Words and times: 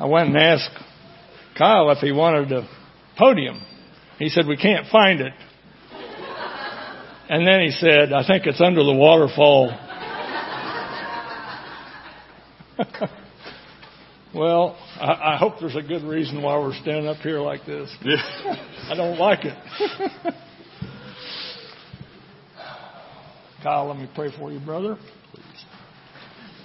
I 0.00 0.06
went 0.06 0.28
and 0.28 0.36
asked 0.38 0.70
Kyle 1.58 1.90
if 1.90 1.98
he 1.98 2.10
wanted 2.10 2.50
a 2.52 2.66
podium. 3.18 3.60
He 4.18 4.30
said, 4.30 4.46
we 4.46 4.56
can't 4.56 4.86
find 4.90 5.20
it. 5.20 5.34
And 7.28 7.46
then 7.46 7.60
he 7.60 7.70
said, 7.70 8.10
I 8.14 8.26
think 8.26 8.46
it's 8.46 8.62
under 8.62 8.82
the 8.82 8.94
waterfall. 8.94 9.68
well, 14.34 14.78
I, 14.98 15.34
I 15.34 15.36
hope 15.36 15.60
there's 15.60 15.76
a 15.76 15.82
good 15.82 16.02
reason 16.02 16.42
why 16.42 16.58
we're 16.58 16.72
standing 16.80 17.06
up 17.06 17.18
here 17.18 17.40
like 17.40 17.66
this. 17.66 17.94
I 18.88 18.94
don't 18.96 19.18
like 19.18 19.40
it. 19.44 19.54
Kyle, 23.62 23.86
let 23.86 23.98
me 23.98 24.08
pray 24.14 24.30
for 24.36 24.50
you, 24.50 24.60
brother. 24.60 24.96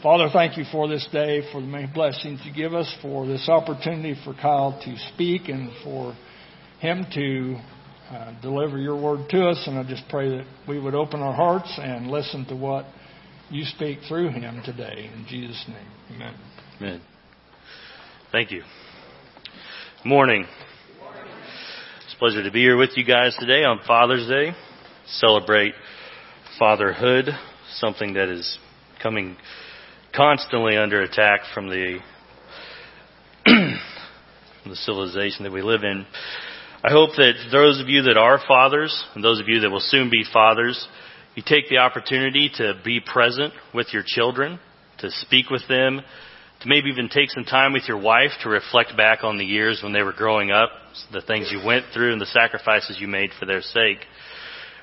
Father, 0.06 0.30
thank 0.32 0.56
you 0.56 0.66
for 0.72 0.88
this 0.88 1.08
day, 1.12 1.41
for 1.52 1.59
the 1.59 1.66
many 1.66 1.88
blessings 1.91 2.40
you 2.44 2.54
give 2.54 2.76
us, 2.76 2.96
for 3.02 3.26
this 3.26 3.50
opportunity 3.50 4.13
for 4.23 4.36
Kyle 4.36 4.80
to 4.86 4.96
speak 5.16 5.50
and 5.50 5.72
for 5.84 6.16
him 6.80 7.08
to 7.16 7.55
uh, 8.12 8.40
deliver 8.40 8.77
your 8.77 9.02
word 9.02 9.27
to 9.32 9.48
us. 9.48 9.63
And 9.66 9.80
I 9.80 9.84
just 9.84 10.04
pray 10.08 10.30
that 10.30 10.46
we 10.68 10.80
would 10.80 10.94
open 10.94 11.22
our 11.22 11.34
hearts 11.34 11.73
and 11.82 12.05
listen 12.05 12.46
to 12.49 12.55
what 12.55 12.86
you 13.49 13.66
speak 13.66 13.98
through 14.08 14.30
him 14.30 14.62
today. 14.63 15.10
In 15.12 15.26
Jesus' 15.27 15.66
name, 15.68 15.88
amen. 16.12 16.35
Amen. 16.80 17.02
Thank 18.32 18.52
you. 18.52 18.62
Morning. 20.05 20.46
It's 22.05 22.13
a 22.13 22.20
pleasure 22.20 22.44
to 22.44 22.52
be 22.52 22.60
here 22.60 22.77
with 22.77 22.91
you 22.96 23.05
guys 23.05 23.35
today 23.40 23.63
on 23.63 23.80
Father's 23.88 24.27
Day. 24.27 24.52
Celebrate 25.08 25.74
fatherhood, 26.60 27.30
something 27.77 28.13
that 28.13 28.30
is 28.30 28.60
coming 29.02 29.35
constantly 30.16 30.78
under 30.78 31.02
attack 31.02 31.42
from 31.54 31.70
the 31.70 32.00
the 33.46 34.76
civilization 34.76 35.44
that 35.44 35.52
we 35.52 35.62
live 35.62 35.84
in. 35.84 36.05
I 36.84 36.91
hope 36.91 37.12
that 37.18 37.34
those 37.52 37.82
of 37.82 37.90
you 37.90 38.04
that 38.04 38.18
are 38.18 38.40
fathers 38.48 39.04
and 39.13 39.24
those 39.24 39.40
of 39.40 39.48
you 39.48 39.60
that 39.62 39.70
will 39.70 39.80
soon 39.80 40.10
be 40.10 40.24
fathers, 40.32 40.88
you 41.35 41.44
take 41.46 41.70
the 41.70 41.77
opportunity 41.77 42.49
to 42.55 42.80
be 42.84 42.99
present 42.99 43.54
with 43.74 43.88
your 43.91 44.04
children, 44.05 44.60
to 44.99 45.12
speak 45.12 45.49
with 45.49 45.68
them, 45.68 46.02
to 46.62 46.68
maybe 46.68 46.90
even 46.90 47.10
take 47.10 47.29
some 47.29 47.44
time 47.44 47.74
with 47.74 47.84
your 47.88 48.00
wife 48.00 48.32
to 48.44 48.50
reflect 48.50 48.96
back 48.96 49.24
on 49.24 49.38
the 49.38 49.46
years 49.46 49.82
when 49.84 49.94
they 49.94 50.02
were 50.02 50.13
growing 50.13 50.52
up, 50.52 50.70
the 51.12 51.22
things 51.22 51.50
you 51.52 51.66
went 51.66 51.85
through 51.94 52.13
and 52.13 52.22
the 52.22 52.26
sacrifices 52.27 52.98
you 53.00 53.07
made 53.07 53.32
for 53.40 53.46
their 53.46 53.62
sake. 53.62 54.00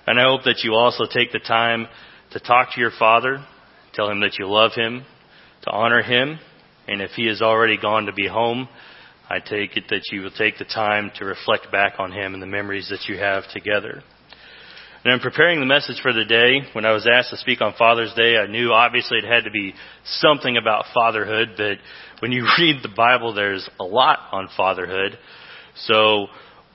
And 0.06 0.20
I 0.20 0.24
hope 0.24 0.42
that 0.44 0.60
you 0.62 0.74
also 0.74 1.04
take 1.10 1.32
the 1.32 1.38
time 1.38 1.86
to 2.32 2.40
talk 2.40 2.74
to 2.74 2.80
your 2.80 2.92
father, 2.98 3.44
tell 3.94 4.10
him 4.10 4.20
that 4.20 4.38
you 4.38 4.46
love 4.46 4.72
him, 4.74 5.04
to 5.62 5.70
honor 5.70 6.02
him, 6.02 6.38
and 6.88 7.00
if 7.00 7.12
he 7.12 7.26
has 7.26 7.40
already 7.42 7.78
gone 7.78 8.06
to 8.06 8.12
be 8.12 8.26
home, 8.26 8.68
I 9.28 9.38
take 9.38 9.76
it 9.76 9.84
that 9.90 10.08
you 10.10 10.22
will 10.22 10.30
take 10.30 10.58
the 10.58 10.64
time 10.64 11.10
to 11.18 11.24
reflect 11.24 11.70
back 11.72 11.94
on 11.98 12.12
him 12.12 12.34
and 12.34 12.42
the 12.42 12.46
memories 12.46 12.88
that 12.90 13.08
you 13.08 13.18
have 13.18 13.44
together. 13.52 14.02
And 15.04 15.14
in 15.14 15.20
preparing 15.20 15.58
the 15.58 15.66
message 15.66 16.00
for 16.00 16.12
the 16.12 16.24
day, 16.24 16.60
when 16.74 16.84
I 16.84 16.92
was 16.92 17.08
asked 17.12 17.30
to 17.30 17.36
speak 17.36 17.60
on 17.60 17.74
Father's 17.76 18.12
Day, 18.14 18.36
I 18.36 18.46
knew 18.46 18.72
obviously 18.72 19.18
it 19.18 19.24
had 19.24 19.44
to 19.44 19.50
be 19.50 19.74
something 20.04 20.56
about 20.56 20.84
fatherhood, 20.94 21.54
but 21.56 21.78
when 22.20 22.30
you 22.30 22.46
read 22.58 22.82
the 22.82 22.92
Bible, 22.94 23.34
there's 23.34 23.68
a 23.80 23.84
lot 23.84 24.20
on 24.30 24.48
fatherhood. 24.56 25.18
So, 25.76 26.26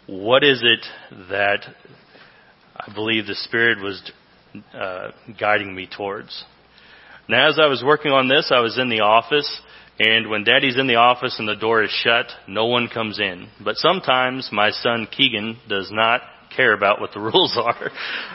what 0.08 0.43
is 0.43 0.61
it 0.63 0.85
that 1.30 1.59
I 2.75 2.93
believe 2.93 3.27
the 3.27 3.35
Spirit 3.35 3.81
was 3.81 4.11
uh, 4.73 5.11
guiding 5.39 5.73
me 5.73 5.88
towards? 5.95 6.43
Now, 7.30 7.50
as 7.50 7.59
I 7.59 7.67
was 7.67 7.83
working 7.86 8.11
on 8.11 8.28
this, 8.28 8.52
I 8.53 8.61
was 8.61 8.78
in 8.78 8.89
the 8.89 9.02
office, 9.02 9.61
and 10.00 10.30
when 10.30 10.44
Daddy's 10.44 10.78
in 10.78 10.88
the 10.88 10.95
office 10.95 11.36
and 11.39 11.47
the 11.47 11.56
door 11.56 11.83
is 11.83 11.92
shut, 12.03 12.28
no 12.47 12.67
one 12.67 12.88
comes 12.88 13.20
in. 13.20 13.50
But 13.64 13.75
sometimes 13.78 14.50
my 14.52 14.72
son 14.72 15.08
Keegan 15.11 15.58
does 15.67 15.89
not 15.92 16.21
care 16.55 16.73
about 16.73 17.02
what 17.02 17.11
the 17.14 17.20
rules 17.33 17.58
are. 17.61 17.92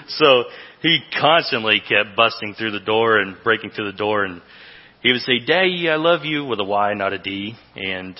So 0.08 0.44
he 0.82 1.00
constantly 1.18 1.80
kept 1.80 2.16
busting 2.16 2.54
through 2.54 2.72
the 2.72 2.80
door 2.80 3.18
and 3.18 3.36
breaking 3.42 3.70
through 3.70 3.90
the 3.90 3.96
door 3.96 4.24
and 4.24 4.42
he 5.02 5.10
would 5.10 5.22
say, 5.22 5.40
Daddy, 5.44 5.88
I 5.90 5.96
love 5.96 6.24
you 6.24 6.44
with 6.44 6.60
a 6.60 6.64
Y, 6.64 6.94
not 6.94 7.12
a 7.12 7.18
D. 7.18 7.54
And 7.74 8.18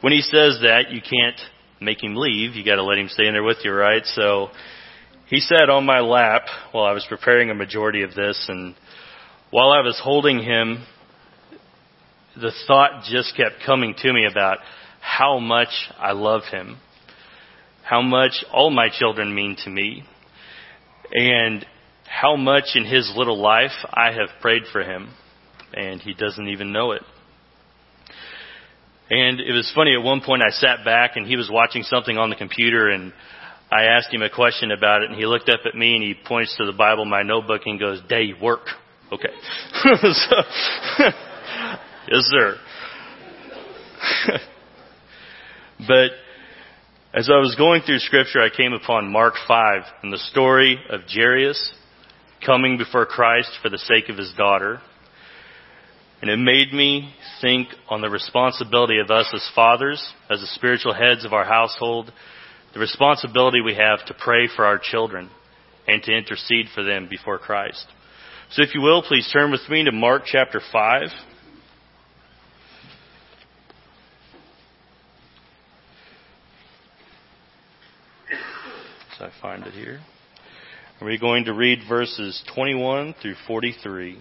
when 0.00 0.12
he 0.12 0.22
says 0.22 0.58
that, 0.62 0.90
you 0.90 1.00
can't 1.02 1.38
make 1.80 2.02
him 2.02 2.16
leave. 2.16 2.54
You 2.54 2.64
gotta 2.64 2.82
let 2.82 2.98
him 2.98 3.08
stay 3.08 3.26
in 3.26 3.34
there 3.34 3.42
with 3.42 3.58
you, 3.62 3.72
right? 3.72 4.04
So 4.06 4.48
he 5.26 5.40
sat 5.40 5.68
on 5.68 5.84
my 5.84 6.00
lap 6.00 6.42
while 6.72 6.86
I 6.86 6.92
was 6.92 7.04
preparing 7.08 7.50
a 7.50 7.54
majority 7.54 8.02
of 8.02 8.14
this 8.14 8.46
and 8.48 8.74
while 9.50 9.70
I 9.70 9.80
was 9.80 10.00
holding 10.02 10.42
him, 10.42 10.84
the 12.36 12.52
thought 12.66 13.04
just 13.04 13.36
kept 13.36 13.64
coming 13.64 13.94
to 13.98 14.12
me 14.12 14.26
about 14.30 14.58
how 15.00 15.38
much 15.38 15.68
I 15.98 16.12
love 16.12 16.42
him, 16.50 16.78
how 17.82 18.02
much 18.02 18.44
all 18.52 18.70
my 18.70 18.88
children 18.88 19.34
mean 19.34 19.56
to 19.64 19.70
me, 19.70 20.04
and 21.12 21.64
how 22.06 22.36
much 22.36 22.70
in 22.74 22.84
his 22.84 23.12
little 23.16 23.40
life 23.40 23.72
I 23.92 24.12
have 24.12 24.40
prayed 24.40 24.62
for 24.72 24.82
him, 24.82 25.10
and 25.72 26.00
he 26.00 26.14
doesn't 26.14 26.48
even 26.48 26.72
know 26.72 26.92
it. 26.92 27.02
And 29.10 29.38
it 29.38 29.52
was 29.52 29.70
funny, 29.74 29.94
at 29.94 30.02
one 30.02 30.22
point 30.22 30.42
I 30.42 30.50
sat 30.50 30.84
back 30.84 31.16
and 31.16 31.26
he 31.26 31.36
was 31.36 31.50
watching 31.52 31.82
something 31.82 32.16
on 32.16 32.30
the 32.30 32.36
computer 32.36 32.88
and 32.88 33.12
I 33.70 33.84
asked 33.84 34.12
him 34.12 34.22
a 34.22 34.30
question 34.30 34.70
about 34.70 35.02
it 35.02 35.10
and 35.10 35.18
he 35.18 35.26
looked 35.26 35.50
up 35.50 35.60
at 35.66 35.74
me 35.74 35.94
and 35.94 36.02
he 36.02 36.14
points 36.14 36.56
to 36.56 36.64
the 36.64 36.72
Bible, 36.72 37.04
my 37.04 37.22
notebook, 37.22 37.62
and 37.66 37.78
goes, 37.78 38.00
Day 38.08 38.32
work. 38.40 38.66
Okay. 39.12 39.28
so, 40.12 40.36
yes, 42.08 42.22
sir. 42.22 42.56
but 45.86 46.10
as 47.12 47.30
I 47.30 47.38
was 47.38 47.54
going 47.56 47.82
through 47.82 47.98
scripture, 47.98 48.40
I 48.40 48.48
came 48.54 48.72
upon 48.72 49.12
Mark 49.12 49.34
5 49.46 49.82
and 50.02 50.12
the 50.12 50.18
story 50.18 50.78
of 50.90 51.02
Jairus 51.08 51.74
coming 52.44 52.76
before 52.76 53.06
Christ 53.06 53.50
for 53.62 53.68
the 53.68 53.78
sake 53.78 54.08
of 54.08 54.18
his 54.18 54.32
daughter. 54.36 54.80
And 56.20 56.30
it 56.30 56.38
made 56.38 56.72
me 56.72 57.14
think 57.40 57.68
on 57.88 58.00
the 58.00 58.08
responsibility 58.08 58.98
of 58.98 59.10
us 59.10 59.30
as 59.34 59.48
fathers, 59.54 60.04
as 60.30 60.40
the 60.40 60.46
spiritual 60.46 60.94
heads 60.94 61.24
of 61.24 61.32
our 61.32 61.44
household, 61.44 62.10
the 62.72 62.80
responsibility 62.80 63.60
we 63.60 63.74
have 63.74 64.04
to 64.06 64.14
pray 64.14 64.48
for 64.54 64.64
our 64.64 64.78
children 64.82 65.30
and 65.86 66.02
to 66.02 66.12
intercede 66.12 66.66
for 66.74 66.82
them 66.82 67.08
before 67.08 67.38
Christ. 67.38 67.86
So 68.54 68.62
if 68.62 68.72
you 68.72 68.82
will, 68.82 69.02
please 69.02 69.28
turn 69.32 69.50
with 69.50 69.68
me 69.68 69.82
to 69.82 69.90
Mark 69.90 70.22
chapter 70.26 70.60
5. 70.72 71.08
So 79.18 79.24
I 79.24 79.30
find 79.42 79.64
it 79.66 79.72
here. 79.72 79.98
We're 81.02 81.18
going 81.18 81.46
to 81.46 81.52
read 81.52 81.80
verses 81.88 82.44
21 82.54 83.16
through 83.20 83.34
43. 83.48 84.20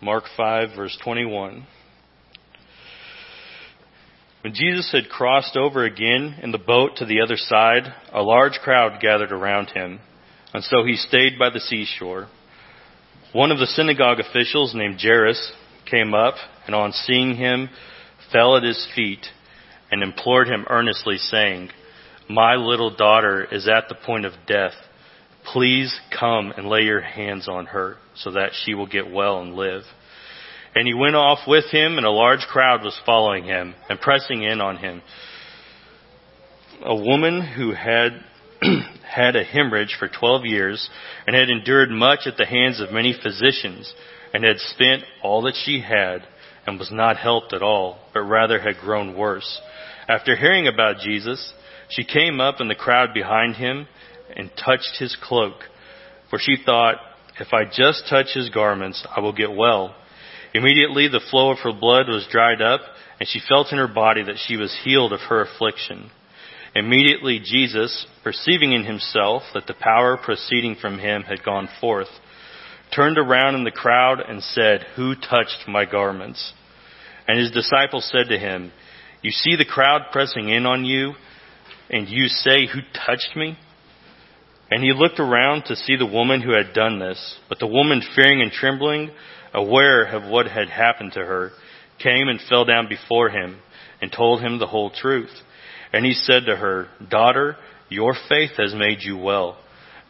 Mark 0.00 0.24
5, 0.34 0.70
verse 0.74 0.98
21. 1.04 1.66
When 4.50 4.56
Jesus 4.56 4.90
had 4.90 5.08
crossed 5.08 5.56
over 5.56 5.84
again 5.84 6.40
in 6.42 6.50
the 6.50 6.58
boat 6.58 6.96
to 6.96 7.04
the 7.06 7.20
other 7.20 7.36
side, 7.36 7.84
a 8.12 8.20
large 8.20 8.54
crowd 8.54 9.00
gathered 9.00 9.30
around 9.30 9.68
him, 9.68 10.00
and 10.52 10.64
so 10.64 10.82
he 10.84 10.96
stayed 10.96 11.38
by 11.38 11.50
the 11.50 11.60
seashore. 11.60 12.26
One 13.32 13.52
of 13.52 13.60
the 13.60 13.68
synagogue 13.68 14.18
officials 14.18 14.74
named 14.74 14.98
Jairus 15.00 15.52
came 15.88 16.14
up, 16.14 16.34
and 16.66 16.74
on 16.74 16.90
seeing 16.90 17.36
him, 17.36 17.68
fell 18.32 18.56
at 18.56 18.64
his 18.64 18.88
feet 18.96 19.24
and 19.92 20.02
implored 20.02 20.48
him 20.48 20.66
earnestly, 20.68 21.18
saying, 21.18 21.68
My 22.28 22.56
little 22.56 22.90
daughter 22.96 23.46
is 23.52 23.68
at 23.68 23.88
the 23.88 23.94
point 24.04 24.26
of 24.26 24.32
death. 24.48 24.74
Please 25.52 25.96
come 26.18 26.52
and 26.56 26.66
lay 26.66 26.80
your 26.80 27.02
hands 27.02 27.46
on 27.46 27.66
her 27.66 27.98
so 28.16 28.32
that 28.32 28.50
she 28.64 28.74
will 28.74 28.88
get 28.88 29.12
well 29.12 29.40
and 29.42 29.54
live. 29.54 29.84
And 30.74 30.86
he 30.86 30.94
went 30.94 31.16
off 31.16 31.40
with 31.46 31.64
him, 31.70 31.96
and 31.96 32.06
a 32.06 32.10
large 32.10 32.46
crowd 32.48 32.82
was 32.84 32.98
following 33.04 33.44
him 33.44 33.74
and 33.88 34.00
pressing 34.00 34.42
in 34.42 34.60
on 34.60 34.76
him. 34.76 35.02
A 36.82 36.94
woman 36.94 37.42
who 37.42 37.72
had 37.72 38.24
had 39.02 39.36
a 39.36 39.44
hemorrhage 39.44 39.96
for 39.98 40.08
twelve 40.08 40.44
years 40.44 40.88
and 41.26 41.34
had 41.34 41.50
endured 41.50 41.90
much 41.90 42.20
at 42.26 42.36
the 42.36 42.46
hands 42.46 42.80
of 42.80 42.92
many 42.92 43.12
physicians 43.20 43.92
and 44.32 44.44
had 44.44 44.58
spent 44.58 45.02
all 45.22 45.42
that 45.42 45.56
she 45.64 45.80
had 45.80 46.26
and 46.66 46.78
was 46.78 46.90
not 46.92 47.16
helped 47.16 47.52
at 47.52 47.62
all, 47.62 47.98
but 48.14 48.20
rather 48.20 48.60
had 48.60 48.78
grown 48.80 49.16
worse. 49.16 49.60
After 50.08 50.36
hearing 50.36 50.68
about 50.68 50.98
Jesus, 50.98 51.52
she 51.88 52.04
came 52.04 52.40
up 52.40 52.60
in 52.60 52.68
the 52.68 52.74
crowd 52.74 53.12
behind 53.12 53.56
him 53.56 53.88
and 54.36 54.50
touched 54.56 54.96
his 54.98 55.16
cloak, 55.20 55.54
for 56.28 56.38
she 56.38 56.56
thought, 56.64 56.96
if 57.38 57.52
I 57.52 57.64
just 57.64 58.08
touch 58.08 58.28
his 58.34 58.50
garments, 58.50 59.04
I 59.16 59.20
will 59.20 59.32
get 59.32 59.52
well. 59.54 59.94
Immediately 60.54 61.08
the 61.08 61.22
flow 61.30 61.50
of 61.50 61.58
her 61.60 61.72
blood 61.72 62.08
was 62.08 62.26
dried 62.30 62.60
up, 62.60 62.80
and 63.18 63.28
she 63.28 63.40
felt 63.48 63.72
in 63.72 63.78
her 63.78 63.88
body 63.88 64.22
that 64.24 64.38
she 64.46 64.56
was 64.56 64.76
healed 64.84 65.12
of 65.12 65.20
her 65.20 65.42
affliction. 65.42 66.10
Immediately 66.74 67.40
Jesus, 67.44 68.06
perceiving 68.22 68.72
in 68.72 68.84
himself 68.84 69.42
that 69.54 69.66
the 69.66 69.74
power 69.74 70.16
proceeding 70.16 70.76
from 70.80 70.98
him 70.98 71.22
had 71.22 71.44
gone 71.44 71.68
forth, 71.80 72.08
turned 72.94 73.18
around 73.18 73.54
in 73.54 73.64
the 73.64 73.70
crowd 73.70 74.20
and 74.20 74.42
said, 74.42 74.86
Who 74.96 75.14
touched 75.14 75.68
my 75.68 75.84
garments? 75.84 76.52
And 77.28 77.38
his 77.38 77.50
disciples 77.50 78.10
said 78.10 78.28
to 78.30 78.38
him, 78.38 78.72
You 79.22 79.30
see 79.30 79.56
the 79.56 79.64
crowd 79.64 80.02
pressing 80.12 80.48
in 80.48 80.66
on 80.66 80.84
you, 80.84 81.14
and 81.88 82.08
you 82.08 82.26
say, 82.26 82.66
Who 82.66 82.80
touched 83.06 83.36
me? 83.36 83.56
And 84.70 84.82
he 84.84 84.92
looked 84.92 85.18
around 85.18 85.64
to 85.64 85.76
see 85.76 85.96
the 85.96 86.06
woman 86.06 86.40
who 86.40 86.52
had 86.52 86.72
done 86.72 87.00
this. 87.00 87.36
But 87.48 87.58
the 87.58 87.66
woman, 87.66 88.02
fearing 88.14 88.40
and 88.40 88.52
trembling, 88.52 89.10
aware 89.54 90.04
of 90.04 90.30
what 90.30 90.46
had 90.46 90.68
happened 90.68 91.12
to 91.12 91.20
her, 91.20 91.50
came 92.02 92.28
and 92.28 92.40
fell 92.48 92.64
down 92.64 92.88
before 92.88 93.30
him 93.30 93.58
and 94.00 94.10
told 94.12 94.40
him 94.40 94.58
the 94.58 94.66
whole 94.66 94.90
truth. 94.90 95.30
And 95.92 96.04
he 96.04 96.12
said 96.12 96.46
to 96.46 96.56
her, 96.56 96.88
Daughter, 97.10 97.56
your 97.88 98.14
faith 98.28 98.52
has 98.56 98.74
made 98.74 98.98
you 99.02 99.16
well. 99.16 99.58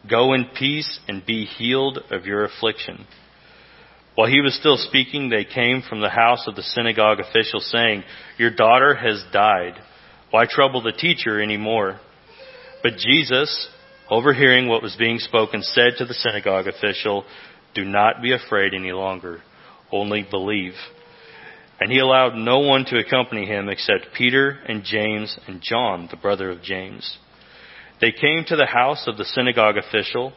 Go 0.09 0.33
in 0.33 0.45
peace 0.57 0.99
and 1.07 1.25
be 1.25 1.45
healed 1.45 1.99
of 2.09 2.25
your 2.25 2.45
affliction. 2.45 3.05
While 4.15 4.29
he 4.29 4.41
was 4.41 4.55
still 4.55 4.77
speaking, 4.77 5.29
they 5.29 5.45
came 5.45 5.81
from 5.87 6.01
the 6.01 6.09
house 6.09 6.45
of 6.47 6.55
the 6.55 6.63
synagogue 6.63 7.19
official 7.19 7.59
saying, 7.59 8.03
Your 8.37 8.51
daughter 8.51 8.93
has 8.93 9.23
died. 9.31 9.73
Why 10.31 10.45
trouble 10.49 10.81
the 10.81 10.91
teacher 10.91 11.41
any 11.41 11.57
more? 11.57 11.99
But 12.83 12.97
Jesus, 12.97 13.69
overhearing 14.09 14.67
what 14.67 14.83
was 14.83 14.95
being 14.97 15.19
spoken, 15.19 15.61
said 15.61 15.93
to 15.97 16.05
the 16.05 16.13
synagogue 16.13 16.67
official, 16.67 17.25
Do 17.73 17.85
not 17.85 18.21
be 18.21 18.33
afraid 18.33 18.73
any 18.73 18.91
longer, 18.91 19.41
only 19.91 20.25
believe. 20.29 20.73
And 21.79 21.91
he 21.91 21.99
allowed 21.99 22.35
no 22.35 22.59
one 22.59 22.85
to 22.85 22.99
accompany 22.99 23.45
him 23.45 23.69
except 23.69 24.13
Peter 24.15 24.59
and 24.67 24.83
James 24.83 25.37
and 25.47 25.61
John, 25.61 26.07
the 26.11 26.17
brother 26.17 26.51
of 26.51 26.61
James. 26.61 27.17
They 27.99 28.11
came 28.11 28.43
to 28.47 28.55
the 28.55 28.67
house 28.67 29.05
of 29.07 29.17
the 29.17 29.25
synagogue 29.25 29.77
official, 29.77 30.33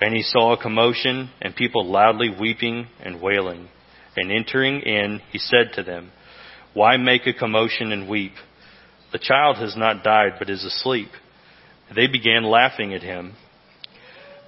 and 0.00 0.14
he 0.14 0.22
saw 0.22 0.52
a 0.52 0.62
commotion 0.62 1.30
and 1.40 1.56
people 1.56 1.90
loudly 1.90 2.34
weeping 2.38 2.86
and 3.02 3.20
wailing. 3.20 3.68
And 4.16 4.32
entering 4.32 4.80
in, 4.80 5.20
he 5.30 5.38
said 5.38 5.72
to 5.74 5.82
them, 5.82 6.12
Why 6.72 6.96
make 6.96 7.26
a 7.26 7.34
commotion 7.34 7.92
and 7.92 8.08
weep? 8.08 8.32
The 9.12 9.18
child 9.18 9.56
has 9.56 9.76
not 9.76 10.02
died, 10.02 10.34
but 10.38 10.50
is 10.50 10.64
asleep. 10.64 11.08
They 11.94 12.06
began 12.06 12.44
laughing 12.44 12.94
at 12.94 13.02
him. 13.02 13.34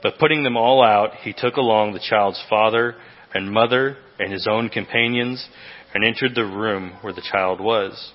But 0.03 0.19
putting 0.19 0.45
them 0.45 0.57
all 0.57 0.83
out, 0.83 1.15
he 1.23 1.33
took 1.33 1.57
along 1.57 1.93
the 1.93 2.07
child's 2.09 2.43
father 2.49 2.95
and 3.35 3.51
mother 3.51 3.97
and 4.19 4.33
his 4.33 4.47
own 4.49 4.69
companions 4.69 5.47
and 5.95 6.05
entered 6.05 6.35
the 6.35 6.45
room 6.45 6.99
where 7.01 7.13
the 7.13 7.27
child 7.33 7.61
was. 7.61 8.13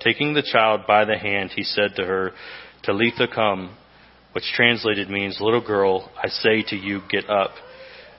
Taking 0.00 0.34
the 0.34 0.42
child 0.42 0.82
by 0.86 1.04
the 1.04 1.16
hand, 1.16 1.50
he 1.54 1.62
said 1.62 1.92
to 1.96 2.04
her, 2.04 2.32
Talitha 2.82 3.26
cum, 3.32 3.76
which 4.32 4.44
translated 4.54 5.08
means, 5.08 5.38
Little 5.40 5.64
girl, 5.64 6.10
I 6.22 6.28
say 6.28 6.62
to 6.68 6.76
you, 6.76 7.00
get 7.08 7.30
up. 7.30 7.52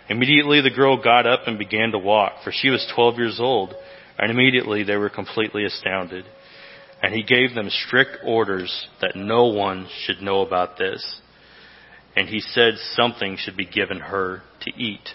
Immediately 0.10 0.62
the 0.62 0.76
girl 0.76 1.02
got 1.02 1.28
up 1.28 1.42
and 1.46 1.60
began 1.60 1.92
to 1.92 2.00
walk, 2.00 2.44
for 2.44 2.52
she 2.52 2.70
was 2.70 2.92
twelve 2.96 3.18
years 3.18 3.38
old, 3.40 3.74
and 4.18 4.32
immediately 4.32 4.84
they 4.84 4.96
were 4.96 5.10
completely 5.10 5.66
astounded. 5.66 6.26
And 7.04 7.14
he 7.14 7.24
gave 7.24 7.54
them 7.54 7.70
strict 7.70 8.18
orders 8.24 8.88
that 9.02 9.16
no 9.16 9.48
one 9.48 9.88
should 10.06 10.22
know 10.22 10.42
about 10.42 10.78
this. 10.78 11.22
And 12.16 12.30
he 12.30 12.40
said 12.40 12.76
something 12.94 13.38
should 13.38 13.58
be 13.58 13.66
given 13.66 14.00
her 14.00 14.42
to 14.62 14.72
eat. 14.72 15.10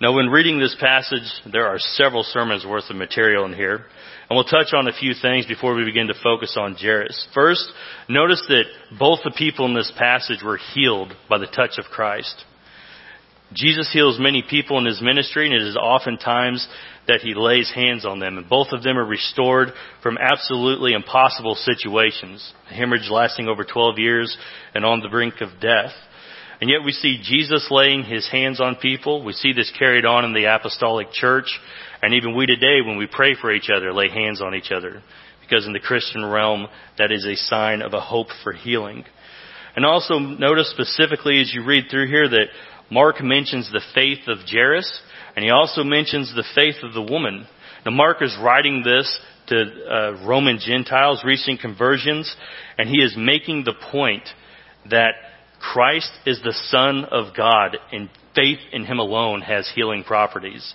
Now, 0.00 0.14
when 0.14 0.28
reading 0.28 0.60
this 0.60 0.76
passage, 0.78 1.28
there 1.52 1.66
are 1.66 1.78
several 1.78 2.22
sermons 2.22 2.64
worth 2.64 2.88
of 2.88 2.94
material 2.94 3.44
in 3.44 3.52
here. 3.52 3.84
And 4.30 4.36
we'll 4.36 4.44
touch 4.44 4.72
on 4.72 4.86
a 4.86 4.92
few 4.92 5.12
things 5.20 5.46
before 5.46 5.74
we 5.74 5.84
begin 5.84 6.06
to 6.06 6.14
focus 6.22 6.56
on 6.56 6.76
Jairus. 6.80 7.26
First, 7.34 7.72
notice 8.08 8.44
that 8.48 8.64
both 8.98 9.20
the 9.24 9.32
people 9.36 9.66
in 9.66 9.74
this 9.74 9.92
passage 9.98 10.42
were 10.44 10.58
healed 10.74 11.14
by 11.28 11.38
the 11.38 11.46
touch 11.46 11.78
of 11.78 11.86
Christ. 11.86 12.44
Jesus 13.52 13.90
heals 13.92 14.18
many 14.20 14.42
people 14.48 14.78
in 14.78 14.84
his 14.84 15.00
ministry, 15.00 15.46
and 15.46 15.54
it 15.54 15.66
is 15.66 15.76
oftentimes 15.76 16.66
that 17.06 17.20
he 17.20 17.34
lays 17.34 17.72
hands 17.74 18.04
on 18.04 18.20
them. 18.20 18.36
And 18.36 18.48
both 18.48 18.68
of 18.72 18.82
them 18.82 18.98
are 18.98 19.04
restored 19.04 19.68
from 20.02 20.18
absolutely 20.18 20.92
impossible 20.92 21.54
situations. 21.54 22.52
A 22.70 22.74
hemorrhage 22.74 23.08
lasting 23.10 23.48
over 23.48 23.64
12 23.64 23.98
years 23.98 24.36
and 24.74 24.84
on 24.84 25.00
the 25.00 25.08
brink 25.08 25.40
of 25.40 25.60
death. 25.60 25.92
And 26.60 26.68
yet 26.68 26.84
we 26.84 26.92
see 26.92 27.22
Jesus 27.22 27.68
laying 27.70 28.02
his 28.02 28.28
hands 28.28 28.60
on 28.60 28.76
people. 28.76 29.24
We 29.24 29.32
see 29.32 29.52
this 29.52 29.72
carried 29.78 30.04
on 30.04 30.24
in 30.24 30.34
the 30.34 30.54
apostolic 30.54 31.12
church. 31.12 31.48
And 32.02 32.14
even 32.14 32.36
we 32.36 32.46
today, 32.46 32.80
when 32.84 32.98
we 32.98 33.06
pray 33.06 33.34
for 33.40 33.52
each 33.52 33.70
other, 33.74 33.92
lay 33.92 34.10
hands 34.10 34.42
on 34.42 34.54
each 34.54 34.70
other. 34.70 35.02
Because 35.40 35.66
in 35.66 35.72
the 35.72 35.80
Christian 35.80 36.26
realm, 36.26 36.66
that 36.98 37.10
is 37.10 37.24
a 37.24 37.36
sign 37.36 37.80
of 37.80 37.94
a 37.94 38.00
hope 38.00 38.28
for 38.42 38.52
healing. 38.52 39.04
And 39.76 39.86
also 39.86 40.18
notice 40.18 40.70
specifically 40.70 41.40
as 41.40 41.54
you 41.54 41.64
read 41.64 41.84
through 41.90 42.08
here 42.08 42.28
that 42.28 42.48
Mark 42.90 43.22
mentions 43.22 43.70
the 43.70 43.82
faith 43.94 44.28
of 44.28 44.38
Jairus, 44.50 45.02
and 45.36 45.44
he 45.44 45.50
also 45.50 45.84
mentions 45.84 46.34
the 46.34 46.44
faith 46.54 46.76
of 46.82 46.94
the 46.94 47.02
woman. 47.02 47.46
Now 47.84 47.92
Mark 47.92 48.22
is 48.22 48.36
writing 48.42 48.82
this 48.84 49.20
to 49.48 49.56
uh, 49.62 50.26
Roman 50.26 50.58
Gentiles, 50.58 51.22
recent 51.24 51.60
conversions, 51.60 52.34
and 52.76 52.88
he 52.88 52.98
is 52.98 53.14
making 53.16 53.64
the 53.64 53.74
point 53.90 54.24
that 54.90 55.14
Christ 55.60 56.10
is 56.24 56.40
the 56.42 56.52
Son 56.52 57.04
of 57.04 57.36
God, 57.36 57.76
and 57.92 58.08
faith 58.34 58.58
in 58.72 58.84
Him 58.84 58.98
alone 58.98 59.40
has 59.40 59.70
healing 59.74 60.04
properties. 60.04 60.74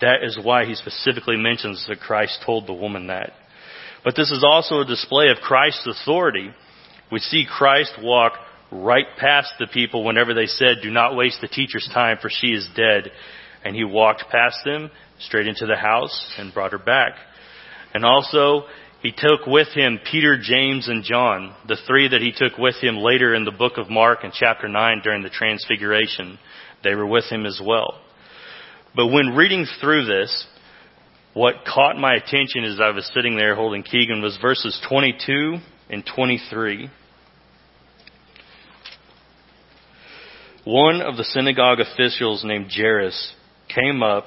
That 0.00 0.22
is 0.22 0.38
why 0.42 0.64
he 0.64 0.74
specifically 0.74 1.36
mentions 1.36 1.86
that 1.88 2.00
Christ 2.00 2.42
told 2.44 2.66
the 2.66 2.74
woman 2.74 3.06
that. 3.06 3.32
But 4.04 4.14
this 4.16 4.30
is 4.30 4.44
also 4.46 4.80
a 4.80 4.86
display 4.86 5.28
of 5.28 5.38
Christ's 5.38 5.86
authority. 5.86 6.50
We 7.10 7.18
see 7.18 7.46
Christ 7.48 7.92
walk 8.00 8.34
right 8.70 9.06
past 9.18 9.52
the 9.58 9.66
people 9.66 10.04
whenever 10.04 10.34
they 10.34 10.46
said, 10.46 10.78
Do 10.82 10.90
not 10.90 11.16
waste 11.16 11.40
the 11.40 11.48
teacher's 11.48 11.88
time, 11.92 12.18
for 12.20 12.30
she 12.30 12.48
is 12.48 12.68
dead. 12.76 13.10
And 13.64 13.74
he 13.74 13.84
walked 13.84 14.24
past 14.30 14.58
them 14.64 14.90
straight 15.20 15.46
into 15.46 15.66
the 15.66 15.76
house 15.76 16.34
and 16.38 16.54
brought 16.54 16.72
her 16.72 16.78
back. 16.78 17.14
And 17.94 18.04
also, 18.04 18.64
he 19.02 19.12
took 19.12 19.46
with 19.46 19.68
him 19.68 20.00
Peter, 20.10 20.38
James, 20.40 20.88
and 20.88 21.04
John, 21.04 21.54
the 21.68 21.78
three 21.86 22.08
that 22.08 22.20
he 22.20 22.32
took 22.36 22.58
with 22.58 22.76
him 22.76 22.98
later 22.98 23.34
in 23.34 23.44
the 23.44 23.52
book 23.52 23.74
of 23.76 23.90
Mark 23.90 24.24
in 24.24 24.32
chapter 24.32 24.68
9 24.68 25.00
during 25.02 25.22
the 25.22 25.30
Transfiguration. 25.30 26.38
They 26.82 26.94
were 26.94 27.06
with 27.06 27.24
him 27.24 27.46
as 27.46 27.60
well. 27.64 28.00
But 28.94 29.08
when 29.08 29.36
reading 29.36 29.66
through 29.80 30.06
this, 30.06 30.46
what 31.34 31.66
caught 31.66 31.98
my 31.98 32.14
attention 32.14 32.64
as 32.64 32.80
I 32.80 32.90
was 32.90 33.10
sitting 33.14 33.36
there 33.36 33.54
holding 33.54 33.82
Keegan 33.82 34.22
was 34.22 34.38
verses 34.40 34.80
22 34.88 35.58
and 35.90 36.02
23. 36.14 36.90
One 40.66 41.00
of 41.00 41.16
the 41.16 41.22
synagogue 41.22 41.78
officials 41.78 42.42
named 42.42 42.72
Jairus 42.76 43.34
came 43.72 44.02
up 44.02 44.24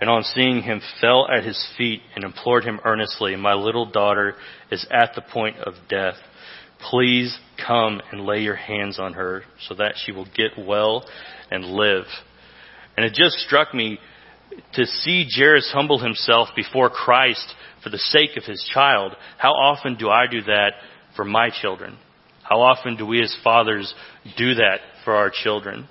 and 0.00 0.10
on 0.10 0.24
seeing 0.24 0.62
him 0.62 0.80
fell 1.00 1.28
at 1.30 1.44
his 1.44 1.64
feet 1.78 2.00
and 2.16 2.24
implored 2.24 2.64
him 2.64 2.80
earnestly, 2.84 3.36
My 3.36 3.54
little 3.54 3.86
daughter 3.86 4.34
is 4.72 4.84
at 4.90 5.12
the 5.14 5.22
point 5.22 5.58
of 5.58 5.74
death. 5.88 6.16
Please 6.90 7.38
come 7.64 8.00
and 8.10 8.26
lay 8.26 8.40
your 8.40 8.56
hands 8.56 8.98
on 8.98 9.12
her 9.12 9.44
so 9.68 9.76
that 9.76 9.94
she 10.04 10.10
will 10.10 10.26
get 10.36 10.58
well 10.58 11.08
and 11.52 11.64
live. 11.64 12.06
And 12.96 13.06
it 13.06 13.14
just 13.14 13.36
struck 13.36 13.72
me 13.72 14.00
to 14.72 14.84
see 14.84 15.28
Jairus 15.32 15.70
humble 15.72 16.00
himself 16.00 16.48
before 16.56 16.90
Christ 16.90 17.54
for 17.84 17.90
the 17.90 17.98
sake 17.98 18.36
of 18.36 18.42
his 18.42 18.68
child. 18.74 19.14
How 19.38 19.52
often 19.52 19.94
do 19.94 20.10
I 20.10 20.26
do 20.28 20.42
that 20.42 20.72
for 21.14 21.24
my 21.24 21.50
children? 21.62 21.96
How 22.50 22.62
often 22.62 22.96
do 22.96 23.06
we 23.06 23.22
as 23.22 23.34
fathers 23.44 23.94
do 24.36 24.54
that 24.54 24.80
for 25.04 25.14
our 25.14 25.30
children? 25.30 25.88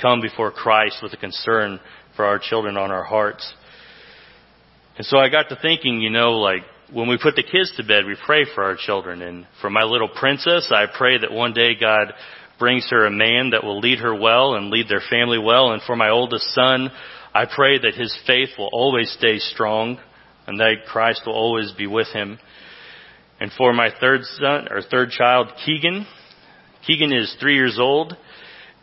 Come 0.00 0.20
before 0.20 0.52
Christ 0.52 0.98
with 1.02 1.12
a 1.12 1.16
concern 1.16 1.80
for 2.14 2.24
our 2.24 2.38
children 2.38 2.76
on 2.76 2.92
our 2.92 3.02
hearts. 3.02 3.52
And 4.96 5.04
so 5.04 5.18
I 5.18 5.28
got 5.28 5.48
to 5.48 5.58
thinking, 5.60 6.00
you 6.00 6.10
know, 6.10 6.34
like 6.34 6.62
when 6.92 7.08
we 7.08 7.18
put 7.20 7.34
the 7.34 7.42
kids 7.42 7.72
to 7.76 7.82
bed, 7.82 8.06
we 8.06 8.16
pray 8.24 8.46
for 8.54 8.62
our 8.62 8.76
children. 8.76 9.22
And 9.22 9.48
for 9.60 9.70
my 9.70 9.82
little 9.82 10.08
princess, 10.08 10.70
I 10.70 10.86
pray 10.86 11.18
that 11.18 11.32
one 11.32 11.52
day 11.52 11.72
God 11.74 12.14
brings 12.60 12.88
her 12.90 13.04
a 13.04 13.10
man 13.10 13.50
that 13.50 13.64
will 13.64 13.80
lead 13.80 13.98
her 13.98 14.14
well 14.14 14.54
and 14.54 14.70
lead 14.70 14.88
their 14.88 15.02
family 15.10 15.38
well. 15.38 15.72
And 15.72 15.82
for 15.82 15.96
my 15.96 16.10
oldest 16.10 16.44
son, 16.54 16.90
I 17.34 17.46
pray 17.52 17.76
that 17.76 17.94
his 17.94 18.16
faith 18.24 18.50
will 18.56 18.70
always 18.72 19.10
stay 19.18 19.38
strong 19.40 19.98
and 20.46 20.60
that 20.60 20.86
Christ 20.86 21.22
will 21.26 21.34
always 21.34 21.72
be 21.72 21.88
with 21.88 22.08
him. 22.12 22.38
And 23.40 23.52
for 23.56 23.72
my 23.72 23.90
third 24.00 24.22
son, 24.24 24.68
or 24.70 24.82
third 24.82 25.10
child, 25.10 25.48
Keegan, 25.64 26.06
Keegan 26.86 27.12
is 27.12 27.36
three 27.40 27.54
years 27.54 27.78
old 27.78 28.16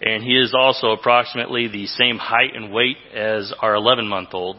and 0.02 0.24
he 0.24 0.38
is 0.38 0.54
also 0.58 0.88
approximately 0.90 1.68
the 1.68 1.88
same 1.88 2.18
height 2.18 2.54
and 2.54 2.72
weight 2.72 2.98
as 3.14 3.54
our 3.62 3.76
11 3.76 4.08
month 4.08 4.30
old. 4.34 4.58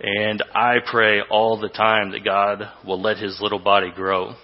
And 0.00 0.42
I 0.54 0.76
pray 0.84 1.20
all 1.30 1.60
the 1.60 1.68
time 1.68 2.12
that 2.12 2.24
God 2.24 2.62
will 2.84 3.00
let 3.00 3.18
his 3.18 3.38
little 3.40 3.58
body 3.58 3.92
grow. 3.94 4.34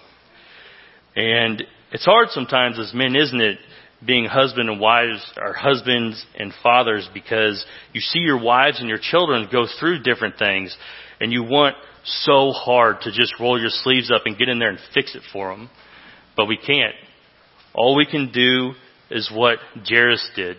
And 1.15 1.63
it's 1.91 2.05
hard 2.05 2.29
sometimes 2.29 2.79
as 2.79 2.93
men, 2.93 3.15
isn't 3.15 3.41
it, 3.41 3.57
being 4.05 4.25
husband 4.25 4.69
and 4.69 4.79
wives, 4.79 5.21
or 5.37 5.53
husbands 5.53 6.25
and 6.37 6.53
fathers, 6.63 7.09
because 7.13 7.65
you 7.93 8.01
see 8.01 8.19
your 8.19 8.41
wives 8.41 8.79
and 8.79 8.87
your 8.87 8.99
children 9.01 9.47
go 9.51 9.65
through 9.79 10.03
different 10.03 10.37
things, 10.37 10.75
and 11.19 11.33
you 11.33 11.43
want 11.43 11.75
so 12.05 12.51
hard 12.51 13.01
to 13.01 13.11
just 13.11 13.33
roll 13.39 13.59
your 13.59 13.69
sleeves 13.69 14.09
up 14.09 14.21
and 14.25 14.37
get 14.37 14.47
in 14.47 14.57
there 14.57 14.69
and 14.69 14.79
fix 14.93 15.15
it 15.15 15.23
for 15.33 15.49
them. 15.49 15.69
But 16.37 16.45
we 16.45 16.57
can't. 16.57 16.95
All 17.73 17.95
we 17.95 18.05
can 18.05 18.31
do 18.31 18.71
is 19.11 19.29
what 19.33 19.59
Jairus 19.85 20.29
did. 20.35 20.57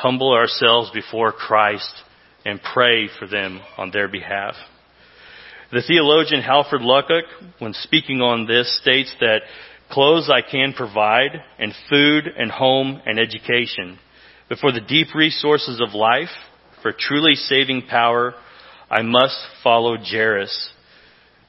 humble 0.00 0.32
ourselves 0.32 0.90
before 0.94 1.32
Christ 1.32 1.92
and 2.44 2.60
pray 2.72 3.08
for 3.18 3.26
them 3.26 3.60
on 3.76 3.90
their 3.90 4.08
behalf. 4.08 4.54
The 5.72 5.82
theologian 5.86 6.42
Halford 6.42 6.80
Luccock, 6.80 7.22
when 7.58 7.74
speaking 7.74 8.20
on 8.20 8.46
this, 8.46 8.78
states 8.80 9.14
that 9.20 9.42
clothes 9.90 10.30
I 10.30 10.48
can 10.48 10.72
provide, 10.72 11.42
and 11.58 11.72
food 11.88 12.26
and 12.26 12.50
home 12.50 13.00
and 13.04 13.18
education. 13.18 13.98
But 14.48 14.58
for 14.58 14.72
the 14.72 14.80
deep 14.80 15.14
resources 15.14 15.80
of 15.80 15.94
life, 15.94 16.28
for 16.82 16.92
truly 16.96 17.34
saving 17.34 17.82
power, 17.88 18.34
I 18.90 19.02
must 19.02 19.38
follow 19.62 19.96
Jairus. 19.96 20.72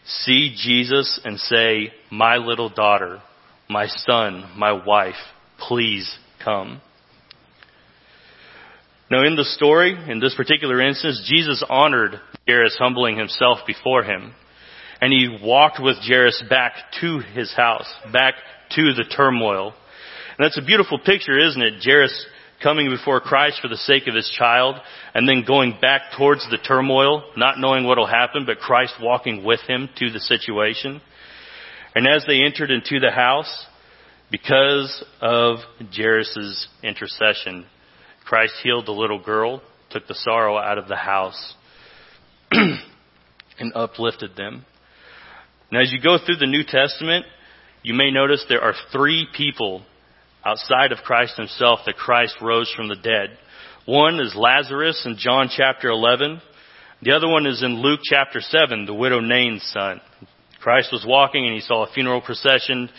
See 0.06 0.56
Jesus 0.58 1.20
and 1.24 1.40
say, 1.40 1.94
my 2.12 2.38
little 2.38 2.70
daughter, 2.70 3.22
my 3.70 3.88
son, 3.88 4.52
my 4.58 4.72
wife, 4.72 5.16
please 5.58 6.18
come. 6.44 6.82
Now 9.10 9.26
in 9.26 9.36
the 9.36 9.44
story, 9.44 9.98
in 10.10 10.20
this 10.20 10.36
particular 10.36 10.82
instance, 10.82 11.28
Jesus 11.30 11.64
honored 11.70 12.20
Jairus 12.48 12.78
humbling 12.80 13.18
himself 13.18 13.60
before 13.68 14.04
him. 14.04 14.34
And 15.02 15.12
he 15.12 15.40
walked 15.44 15.80
with 15.82 15.98
Jairus 15.98 16.44
back 16.48 16.74
to 17.02 17.20
his 17.20 17.52
house, 17.54 17.92
back 18.14 18.36
to 18.76 18.94
the 18.94 19.04
turmoil. 19.04 19.74
And 20.38 20.46
that's 20.46 20.60
a 20.60 20.66
beautiful 20.66 21.00
picture, 21.00 21.38
isn't 21.38 21.62
it? 21.62 21.84
Jairus 21.84 22.26
coming 22.62 22.90
before 22.90 23.20
Christ 23.20 23.60
for 23.62 23.68
the 23.68 23.78
sake 23.78 24.08
of 24.08 24.16
his 24.16 24.30
child, 24.38 24.76
and 25.14 25.28
then 25.28 25.44
going 25.46 25.78
back 25.82 26.02
towards 26.18 26.48
the 26.50 26.58
turmoil, 26.58 27.24
not 27.36 27.60
knowing 27.60 27.86
what 27.86 27.98
will 27.98 28.06
happen, 28.06 28.46
but 28.46 28.60
Christ 28.60 28.94
walking 29.02 29.44
with 29.44 29.60
him 29.62 29.90
to 29.98 30.12
the 30.12 30.20
situation. 30.20 31.02
And 31.96 32.08
as 32.08 32.24
they 32.28 32.44
entered 32.44 32.72
into 32.72 33.00
the 33.00 33.12
house, 33.12 33.66
because 34.30 35.04
of 35.20 35.58
Jairus' 35.94 36.68
intercession, 36.84 37.66
Christ 38.26 38.54
healed 38.64 38.86
the 38.86 38.94
little 38.94 39.22
girl, 39.22 39.62
took 39.90 40.08
the 40.08 40.16
sorrow 40.16 40.58
out 40.58 40.78
of 40.78 40.88
the 40.88 40.96
house, 40.96 41.54
and 42.52 43.74
uplifted 43.76 44.36
them. 44.36 44.66
Now, 45.72 45.80
as 45.80 45.92
you 45.92 46.02
go 46.02 46.18
through 46.18 46.36
the 46.36 46.48
New 46.48 46.64
Testament, 46.68 47.26
you 47.82 47.94
may 47.94 48.12
notice 48.12 48.44
there 48.50 48.62
are 48.62 48.76
three 48.92 49.26
people 49.36 49.84
outside 50.46 50.92
of 50.92 51.00
Christ 51.00 51.38
himself 51.38 51.80
that 51.86 51.96
Christ 51.96 52.36
rose 52.42 52.72
from 52.76 52.90
the 52.90 52.96
dead. 52.96 53.38
One 53.86 54.20
is 54.20 54.36
Lazarus 54.36 55.02
in 55.06 55.16
John 55.18 55.50
chapter 55.56 55.88
11. 55.88 56.42
The 57.04 57.14
other 57.14 57.30
one 57.30 57.46
is 57.46 57.64
in 57.64 57.82
Luke 57.82 58.02
chapter 58.04 58.42
7, 58.42 58.86
the 58.86 58.94
widow 58.94 59.22
Nain's 59.22 59.64
son. 59.72 60.02
Christ 60.62 60.90
was 60.92 61.06
walking 61.08 61.46
and 61.46 61.56
he 61.56 61.62
saw 61.62 61.86
a 61.86 61.94
funeral 61.94 62.22
procession. 62.22 62.90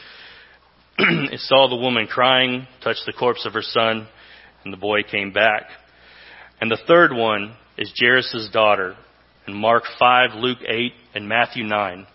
he 0.99 1.37
saw 1.37 1.69
the 1.69 1.77
woman 1.77 2.07
crying, 2.07 2.67
touched 2.83 3.03
the 3.05 3.13
corpse 3.13 3.45
of 3.45 3.53
her 3.53 3.63
son, 3.63 4.09
and 4.65 4.73
the 4.73 4.79
boy 4.79 5.03
came 5.03 5.31
back. 5.31 5.65
And 6.61 6.71
the 6.71 6.81
third 6.89 7.13
one 7.13 7.55
is 7.77 7.93
Jairus' 8.01 8.49
daughter 8.51 8.97
in 9.47 9.55
Mark 9.55 9.85
5, 9.99 10.37
Luke 10.37 10.63
8, 10.67 10.93
and 11.15 11.29
Matthew 11.29 11.65
9. 11.65 12.07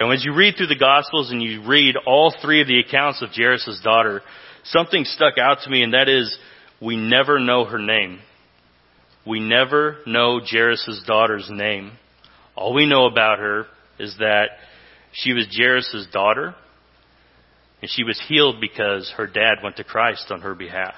And 0.00 0.12
as 0.12 0.24
you 0.24 0.34
read 0.34 0.54
through 0.56 0.66
the 0.66 0.78
Gospels 0.78 1.30
and 1.30 1.42
you 1.42 1.66
read 1.66 1.96
all 2.06 2.34
three 2.42 2.60
of 2.60 2.66
the 2.66 2.80
accounts 2.80 3.22
of 3.22 3.30
Jairus' 3.30 3.80
daughter, 3.82 4.22
something 4.64 5.04
stuck 5.04 5.38
out 5.38 5.58
to 5.62 5.70
me, 5.70 5.82
and 5.82 5.94
that 5.94 6.08
is 6.08 6.36
we 6.80 6.96
never 6.96 7.38
know 7.38 7.64
her 7.64 7.78
name. 7.78 8.18
We 9.26 9.40
never 9.40 9.98
know 10.06 10.40
Jairus' 10.44 11.02
daughter's 11.06 11.48
name. 11.48 11.92
All 12.56 12.74
we 12.74 12.86
know 12.86 13.06
about 13.06 13.38
her 13.38 13.66
is 13.98 14.16
that 14.18 14.48
she 15.12 15.32
was 15.32 15.46
Jairus' 15.56 16.06
daughter, 16.12 16.54
and 17.80 17.90
she 17.90 18.02
was 18.02 18.20
healed 18.28 18.60
because 18.60 19.12
her 19.16 19.26
dad 19.26 19.58
went 19.62 19.76
to 19.76 19.84
Christ 19.84 20.26
on 20.30 20.40
her 20.40 20.54
behalf. 20.54 20.94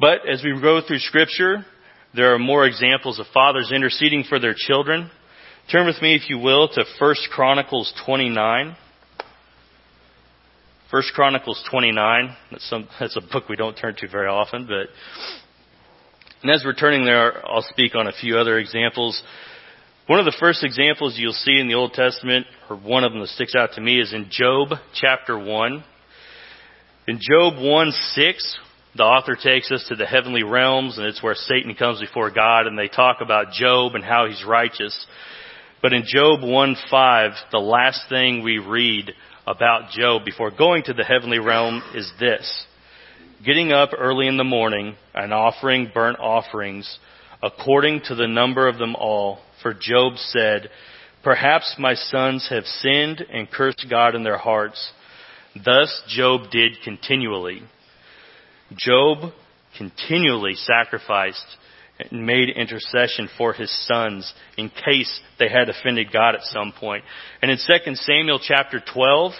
But 0.00 0.28
as 0.28 0.42
we 0.44 0.60
go 0.60 0.80
through 0.86 0.98
Scripture, 0.98 1.64
there 2.14 2.34
are 2.34 2.38
more 2.38 2.66
examples 2.66 3.18
of 3.18 3.26
fathers 3.32 3.70
interceding 3.72 4.24
for 4.28 4.38
their 4.38 4.54
children. 4.56 5.10
Turn 5.70 5.86
with 5.86 6.00
me, 6.00 6.14
if 6.14 6.30
you 6.30 6.38
will, 6.38 6.68
to 6.68 6.84
1 6.98 7.14
Chronicles 7.30 7.92
29. 8.06 8.76
1 10.90 11.02
Chronicles 11.14 11.62
29. 11.70 12.36
That's, 12.50 12.68
some, 12.68 12.88
that's 12.98 13.16
a 13.16 13.20
book 13.20 13.48
we 13.48 13.56
don't 13.56 13.76
turn 13.76 13.94
to 13.98 14.08
very 14.08 14.28
often, 14.28 14.66
but 14.66 14.88
and 16.40 16.52
as 16.52 16.62
we're 16.64 16.72
turning 16.72 17.04
there, 17.04 17.44
I'll 17.44 17.66
speak 17.68 17.96
on 17.96 18.06
a 18.06 18.12
few 18.12 18.38
other 18.38 18.58
examples. 18.58 19.20
One 20.06 20.20
of 20.20 20.24
the 20.24 20.36
first 20.38 20.62
examples 20.62 21.16
you'll 21.18 21.32
see 21.32 21.58
in 21.58 21.66
the 21.66 21.74
Old 21.74 21.94
Testament, 21.94 22.46
or 22.70 22.76
one 22.76 23.02
of 23.02 23.10
them 23.10 23.20
that 23.20 23.28
sticks 23.30 23.54
out 23.56 23.70
to 23.74 23.80
me, 23.80 24.00
is 24.00 24.12
in 24.12 24.28
Job 24.30 24.68
chapter 24.94 25.36
1. 25.36 25.84
In 27.08 27.18
Job 27.20 27.54
1 27.60 27.90
6, 27.90 28.58
the 28.96 29.02
author 29.02 29.36
takes 29.36 29.70
us 29.70 29.84
to 29.88 29.96
the 29.96 30.06
heavenly 30.06 30.42
realms, 30.42 30.98
and 30.98 31.06
it's 31.06 31.22
where 31.22 31.34
Satan 31.34 31.74
comes 31.74 32.00
before 32.00 32.30
God, 32.30 32.66
and 32.66 32.78
they 32.78 32.88
talk 32.88 33.18
about 33.20 33.52
Job 33.52 33.94
and 33.94 34.04
how 34.04 34.26
he's 34.26 34.44
righteous. 34.44 35.06
But 35.82 35.92
in 35.92 36.04
Job 36.06 36.40
1:5, 36.42 37.50
the 37.52 37.60
last 37.60 38.08
thing 38.08 38.42
we 38.42 38.58
read 38.58 39.14
about 39.46 39.90
Job 39.90 40.24
before 40.24 40.50
going 40.50 40.82
to 40.84 40.92
the 40.92 41.04
heavenly 41.04 41.38
realm 41.38 41.82
is 41.94 42.10
this. 42.18 42.66
Getting 43.44 43.72
up 43.72 43.90
early 43.96 44.26
in 44.26 44.36
the 44.36 44.44
morning 44.44 44.96
and 45.14 45.32
offering 45.32 45.90
burnt 45.94 46.18
offerings 46.18 46.98
according 47.42 48.00
to 48.02 48.14
the 48.14 48.26
number 48.26 48.66
of 48.66 48.78
them 48.78 48.96
all. 48.96 49.38
For 49.62 49.72
Job 49.72 50.14
said, 50.16 50.70
Perhaps 51.22 51.76
my 51.78 51.94
sons 51.94 52.48
have 52.48 52.64
sinned 52.64 53.20
and 53.20 53.50
cursed 53.50 53.86
God 53.88 54.14
in 54.14 54.22
their 54.24 54.38
hearts. 54.38 54.92
Thus 55.64 56.02
Job 56.08 56.50
did 56.50 56.72
continually. 56.84 57.62
Job 58.76 59.32
continually 59.76 60.54
sacrificed 60.54 61.46
and 61.98 62.26
made 62.26 62.48
intercession 62.50 63.28
for 63.36 63.52
his 63.52 63.70
sons 63.86 64.32
in 64.56 64.70
case 64.70 65.20
they 65.38 65.48
had 65.48 65.68
offended 65.68 66.12
God 66.12 66.34
at 66.34 66.42
some 66.42 66.72
point. 66.78 67.04
And 67.42 67.50
in 67.50 67.58
2 67.58 67.94
Samuel 67.94 68.40
chapter 68.42 68.80
12, 68.92 69.32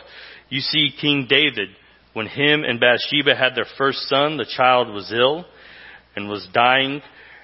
you 0.48 0.60
see 0.60 0.90
King 1.00 1.26
David, 1.28 1.68
when 2.14 2.26
him 2.26 2.64
and 2.64 2.80
Bathsheba 2.80 3.36
had 3.36 3.54
their 3.54 3.66
first 3.76 4.08
son, 4.08 4.36
the 4.36 4.46
child 4.56 4.88
was 4.92 5.12
ill 5.12 5.44
and 6.16 6.28
was 6.28 6.48
dying. 6.52 7.00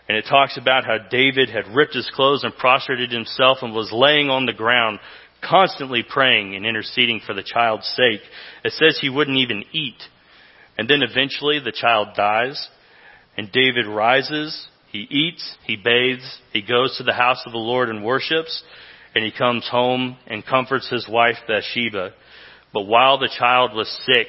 And 0.08 0.18
it 0.18 0.26
talks 0.28 0.58
about 0.58 0.84
how 0.84 0.98
David 1.10 1.48
had 1.48 1.74
ripped 1.74 1.94
his 1.94 2.10
clothes 2.14 2.44
and 2.44 2.54
prostrated 2.56 3.10
himself 3.10 3.58
and 3.62 3.72
was 3.72 3.92
laying 3.92 4.30
on 4.30 4.46
the 4.46 4.52
ground, 4.52 4.98
constantly 5.42 6.02
praying 6.06 6.56
and 6.56 6.66
interceding 6.66 7.20
for 7.24 7.34
the 7.34 7.42
child's 7.42 7.86
sake. 7.86 8.20
It 8.64 8.72
says 8.72 8.98
he 9.00 9.10
wouldn't 9.10 9.38
even 9.38 9.64
eat 9.72 10.02
and 10.76 10.88
then 10.88 11.02
eventually 11.02 11.60
the 11.60 11.72
child 11.72 12.08
dies, 12.16 12.68
and 13.36 13.50
David 13.52 13.86
rises, 13.86 14.66
he 14.90 15.06
eats, 15.10 15.56
he 15.66 15.76
bathes, 15.76 16.38
he 16.52 16.62
goes 16.62 16.96
to 16.96 17.04
the 17.04 17.12
house 17.12 17.42
of 17.46 17.52
the 17.52 17.58
Lord 17.58 17.88
and 17.88 18.04
worships, 18.04 18.62
and 19.14 19.24
he 19.24 19.32
comes 19.32 19.68
home 19.68 20.16
and 20.26 20.44
comforts 20.44 20.88
his 20.88 21.08
wife 21.08 21.36
Bathsheba. 21.46 22.12
But 22.72 22.86
while 22.86 23.18
the 23.18 23.32
child 23.38 23.74
was 23.74 23.88
sick, 24.06 24.26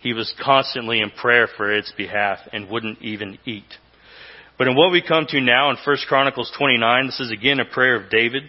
he 0.00 0.12
was 0.12 0.32
constantly 0.42 1.00
in 1.00 1.10
prayer 1.10 1.48
for 1.56 1.72
its 1.72 1.92
behalf 1.92 2.38
and 2.52 2.68
wouldn't 2.68 3.00
even 3.02 3.38
eat. 3.46 3.64
But 4.56 4.68
in 4.68 4.76
what 4.76 4.92
we 4.92 5.02
come 5.02 5.26
to 5.28 5.40
now 5.40 5.70
in 5.70 5.76
1 5.84 5.96
Chronicles 6.06 6.52
29, 6.56 7.06
this 7.06 7.20
is 7.20 7.30
again 7.30 7.60
a 7.60 7.64
prayer 7.64 7.96
of 7.96 8.10
David. 8.10 8.44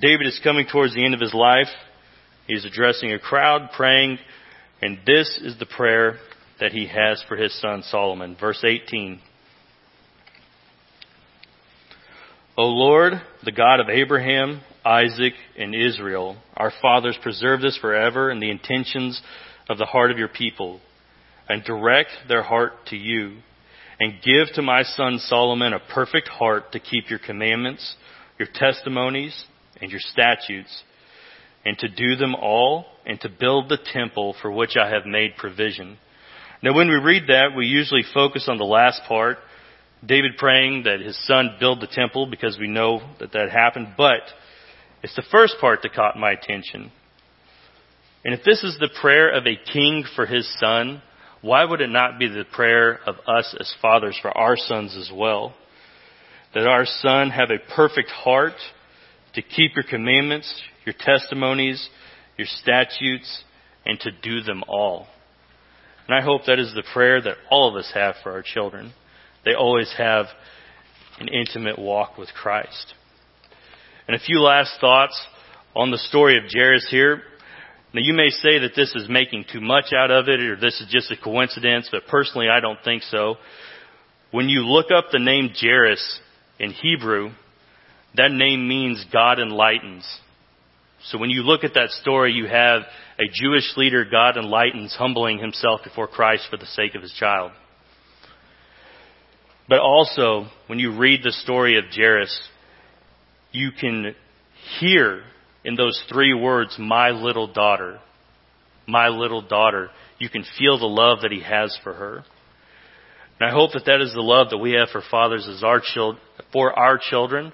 David 0.00 0.26
is 0.26 0.40
coming 0.42 0.66
towards 0.70 0.94
the 0.94 1.04
end 1.04 1.14
of 1.14 1.20
his 1.20 1.34
life. 1.34 1.68
He's 2.46 2.64
addressing 2.64 3.12
a 3.12 3.18
crowd, 3.18 3.70
praying 3.76 4.18
and 4.82 4.98
this 5.06 5.38
is 5.42 5.58
the 5.58 5.66
prayer 5.66 6.16
that 6.58 6.72
he 6.72 6.86
has 6.86 7.22
for 7.28 7.36
his 7.36 7.58
son 7.60 7.82
Solomon. 7.82 8.36
Verse 8.38 8.62
18. 8.64 9.20
O 12.56 12.64
Lord, 12.64 13.14
the 13.44 13.52
God 13.52 13.80
of 13.80 13.88
Abraham, 13.88 14.60
Isaac, 14.84 15.32
and 15.58 15.74
Israel, 15.74 16.36
our 16.56 16.72
fathers, 16.82 17.18
preserve 17.22 17.60
this 17.60 17.78
forever 17.78 18.30
in 18.30 18.40
the 18.40 18.50
intentions 18.50 19.20
of 19.68 19.78
the 19.78 19.86
heart 19.86 20.10
of 20.10 20.18
your 20.18 20.28
people, 20.28 20.80
and 21.48 21.64
direct 21.64 22.10
their 22.28 22.42
heart 22.42 22.72
to 22.88 22.96
you, 22.96 23.38
and 23.98 24.20
give 24.22 24.52
to 24.54 24.62
my 24.62 24.82
son 24.82 25.18
Solomon 25.18 25.72
a 25.72 25.94
perfect 25.94 26.28
heart 26.28 26.72
to 26.72 26.80
keep 26.80 27.08
your 27.08 27.18
commandments, 27.18 27.96
your 28.38 28.48
testimonies, 28.52 29.44
and 29.80 29.90
your 29.90 30.00
statutes 30.00 30.82
and 31.64 31.78
to 31.78 31.88
do 31.88 32.16
them 32.16 32.34
all, 32.34 32.86
and 33.06 33.20
to 33.20 33.28
build 33.28 33.68
the 33.68 33.78
temple 33.92 34.34
for 34.40 34.50
which 34.50 34.76
I 34.76 34.88
have 34.90 35.06
made 35.06 35.36
provision. 35.36 35.98
Now, 36.62 36.74
when 36.74 36.88
we 36.88 36.94
read 36.94 37.24
that, 37.28 37.56
we 37.56 37.66
usually 37.66 38.04
focus 38.14 38.46
on 38.48 38.58
the 38.58 38.64
last 38.64 39.02
part, 39.08 39.38
David 40.04 40.32
praying 40.38 40.84
that 40.84 41.00
his 41.00 41.18
son 41.26 41.56
build 41.58 41.80
the 41.80 41.86
temple 41.86 42.26
because 42.26 42.58
we 42.58 42.68
know 42.68 43.00
that 43.18 43.32
that 43.32 43.50
happened, 43.50 43.94
but 43.96 44.20
it's 45.02 45.16
the 45.16 45.24
first 45.30 45.56
part 45.60 45.80
that 45.82 45.94
caught 45.94 46.18
my 46.18 46.32
attention. 46.32 46.90
And 48.24 48.34
if 48.34 48.44
this 48.44 48.62
is 48.62 48.76
the 48.78 48.90
prayer 49.00 49.30
of 49.30 49.46
a 49.46 49.56
king 49.72 50.04
for 50.14 50.26
his 50.26 50.48
son, 50.58 51.02
why 51.40 51.64
would 51.64 51.80
it 51.80 51.88
not 51.88 52.18
be 52.18 52.28
the 52.28 52.44
prayer 52.44 53.00
of 53.06 53.16
us 53.26 53.54
as 53.58 53.74
fathers 53.80 54.18
for 54.20 54.36
our 54.36 54.56
sons 54.56 54.96
as 54.96 55.10
well? 55.14 55.54
That 56.54 56.66
our 56.66 56.84
son 56.84 57.30
have 57.30 57.50
a 57.50 57.74
perfect 57.74 58.10
heart 58.10 58.54
to 59.34 59.42
keep 59.42 59.74
your 59.74 59.84
commandments, 59.88 60.62
your 60.84 60.94
testimonies, 60.98 61.88
your 62.36 62.46
statutes, 62.46 63.44
and 63.84 63.98
to 64.00 64.10
do 64.10 64.40
them 64.42 64.62
all. 64.68 65.06
And 66.08 66.18
I 66.18 66.22
hope 66.22 66.42
that 66.46 66.58
is 66.58 66.72
the 66.74 66.84
prayer 66.92 67.20
that 67.20 67.36
all 67.50 67.68
of 67.68 67.76
us 67.76 67.90
have 67.94 68.16
for 68.22 68.32
our 68.32 68.42
children. 68.42 68.92
They 69.44 69.54
always 69.54 69.92
have 69.96 70.26
an 71.18 71.28
intimate 71.28 71.78
walk 71.78 72.18
with 72.18 72.28
Christ. 72.30 72.94
And 74.08 74.16
a 74.16 74.24
few 74.24 74.40
last 74.40 74.80
thoughts 74.80 75.20
on 75.76 75.90
the 75.90 75.98
story 75.98 76.36
of 76.36 76.50
Jairus 76.52 76.88
here. 76.90 77.22
Now 77.92 78.00
you 78.02 78.14
may 78.14 78.30
say 78.30 78.60
that 78.60 78.72
this 78.74 78.94
is 78.94 79.08
making 79.08 79.44
too 79.52 79.60
much 79.60 79.92
out 79.96 80.10
of 80.10 80.28
it 80.28 80.40
or 80.40 80.56
this 80.56 80.80
is 80.80 80.88
just 80.90 81.10
a 81.10 81.16
coincidence, 81.16 81.88
but 81.90 82.06
personally 82.08 82.48
I 82.48 82.60
don't 82.60 82.78
think 82.84 83.02
so. 83.04 83.36
When 84.30 84.48
you 84.48 84.60
look 84.60 84.86
up 84.96 85.06
the 85.10 85.18
name 85.18 85.50
Jairus 85.54 86.20
in 86.58 86.72
Hebrew, 86.72 87.30
that 88.16 88.30
name 88.32 88.68
means 88.68 89.04
God 89.12 89.38
enlightens. 89.38 90.04
So 91.04 91.18
when 91.18 91.30
you 91.30 91.42
look 91.42 91.64
at 91.64 91.74
that 91.74 91.90
story, 91.90 92.32
you 92.32 92.46
have 92.46 92.82
a 93.18 93.24
Jewish 93.32 93.76
leader 93.76 94.04
God 94.04 94.36
enlightens 94.36 94.94
humbling 94.94 95.38
himself 95.38 95.80
before 95.82 96.06
Christ 96.06 96.46
for 96.50 96.56
the 96.56 96.66
sake 96.66 96.94
of 96.94 97.02
his 97.02 97.12
child. 97.12 97.52
But 99.68 99.80
also, 99.80 100.46
when 100.66 100.78
you 100.78 100.96
read 100.98 101.20
the 101.22 101.32
story 101.32 101.78
of 101.78 101.84
Jairus, 101.94 102.40
you 103.52 103.70
can 103.78 104.14
hear 104.78 105.22
in 105.64 105.76
those 105.76 106.02
three 106.12 106.34
words, 106.34 106.76
my 106.78 107.10
little 107.10 107.52
daughter, 107.52 108.00
my 108.86 109.08
little 109.08 109.42
daughter. 109.42 109.90
You 110.18 110.28
can 110.28 110.44
feel 110.58 110.78
the 110.78 110.86
love 110.86 111.20
that 111.22 111.32
he 111.32 111.40
has 111.42 111.78
for 111.82 111.92
her. 111.92 112.24
And 113.38 113.48
I 113.48 113.52
hope 113.52 113.72
that 113.72 113.86
that 113.86 114.00
is 114.00 114.12
the 114.12 114.20
love 114.20 114.50
that 114.50 114.58
we 114.58 114.72
have 114.72 114.88
for 114.90 115.02
fathers 115.10 115.48
as 115.48 115.62
our 115.62 115.80
children, 115.80 116.22
for 116.52 116.78
our 116.78 116.98
children 116.98 117.52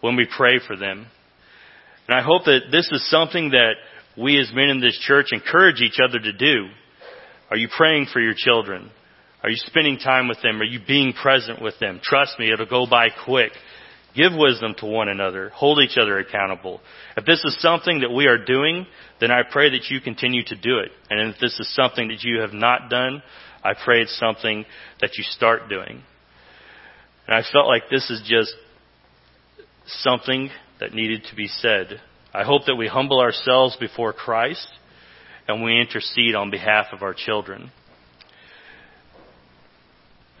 when 0.00 0.16
we 0.16 0.26
pray 0.36 0.58
for 0.66 0.76
them. 0.76 1.06
And 2.08 2.16
I 2.16 2.22
hope 2.22 2.44
that 2.44 2.70
this 2.72 2.88
is 2.90 3.08
something 3.10 3.50
that 3.50 3.74
we 4.16 4.40
as 4.40 4.50
men 4.52 4.70
in 4.70 4.80
this 4.80 4.98
church 4.98 5.26
encourage 5.30 5.80
each 5.80 5.98
other 6.02 6.18
to 6.18 6.32
do. 6.32 6.66
Are 7.50 7.56
you 7.56 7.68
praying 7.74 8.06
for 8.12 8.20
your 8.20 8.34
children? 8.36 8.90
Are 9.42 9.50
you 9.50 9.56
spending 9.56 9.98
time 9.98 10.26
with 10.26 10.42
them? 10.42 10.60
Are 10.60 10.64
you 10.64 10.80
being 10.86 11.12
present 11.12 11.62
with 11.62 11.78
them? 11.78 12.00
Trust 12.02 12.38
me, 12.38 12.50
it'll 12.50 12.66
go 12.66 12.86
by 12.90 13.08
quick. 13.24 13.52
Give 14.16 14.32
wisdom 14.34 14.74
to 14.78 14.86
one 14.86 15.08
another. 15.08 15.50
Hold 15.50 15.78
each 15.80 15.96
other 15.96 16.18
accountable. 16.18 16.80
If 17.16 17.24
this 17.24 17.44
is 17.44 17.60
something 17.60 18.00
that 18.00 18.10
we 18.10 18.26
are 18.26 18.42
doing, 18.42 18.86
then 19.20 19.30
I 19.30 19.42
pray 19.48 19.70
that 19.70 19.88
you 19.90 20.00
continue 20.00 20.42
to 20.44 20.56
do 20.56 20.78
it. 20.78 20.90
And 21.10 21.32
if 21.32 21.40
this 21.40 21.58
is 21.60 21.72
something 21.74 22.08
that 22.08 22.22
you 22.22 22.40
have 22.40 22.52
not 22.52 22.90
done, 22.90 23.22
I 23.62 23.74
pray 23.74 24.00
it's 24.00 24.18
something 24.18 24.64
that 25.00 25.10
you 25.16 25.24
start 25.24 25.68
doing. 25.68 26.02
And 27.26 27.36
I 27.36 27.42
felt 27.52 27.66
like 27.66 27.84
this 27.90 28.10
is 28.10 28.22
just 28.26 28.54
something 29.86 30.50
that 30.80 30.94
needed 30.94 31.24
to 31.30 31.36
be 31.36 31.48
said. 31.48 32.00
I 32.32 32.44
hope 32.44 32.62
that 32.66 32.76
we 32.76 32.88
humble 32.88 33.20
ourselves 33.20 33.76
before 33.78 34.12
Christ 34.12 34.68
and 35.46 35.64
we 35.64 35.80
intercede 35.80 36.34
on 36.34 36.50
behalf 36.50 36.86
of 36.92 37.02
our 37.02 37.14
children. 37.14 37.72